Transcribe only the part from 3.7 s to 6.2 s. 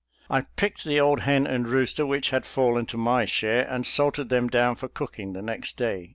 salted them down for cooking the next day.